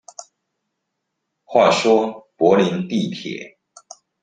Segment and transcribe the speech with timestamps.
[1.45, 3.57] 話說柏林地鐵